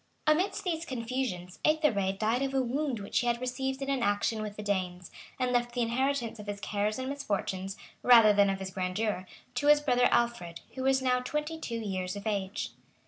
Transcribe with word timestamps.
Amidst 0.25 0.63
these 0.63 0.83
confusions, 0.83 1.59
Ethered 1.63 2.17
died 2.17 2.41
of 2.41 2.55
a 2.55 2.61
wound 2.63 2.99
which 2.99 3.19
he 3.19 3.27
had 3.27 3.39
received 3.39 3.83
in 3.83 3.89
an 3.91 4.01
action 4.01 4.41
with 4.41 4.55
the 4.55 4.63
Danes; 4.63 5.11
and 5.37 5.51
left 5.51 5.75
the 5.75 5.83
inheritance 5.83 6.39
of 6.39 6.47
his 6.47 6.59
cares 6.59 6.97
and 6.97 7.07
misfortunes, 7.07 7.77
rather 8.01 8.33
than 8.33 8.49
of 8.49 8.57
his 8.57 8.71
grandeur, 8.71 9.27
to 9.53 9.67
his 9.67 9.79
brother 9.79 10.09
Alfred, 10.09 10.61
who 10.73 10.81
was 10.81 11.03
now 11.03 11.19
twenty 11.19 11.59
two 11.59 11.77
years 11.77 12.15
of 12.15 12.25
age. 12.25 12.71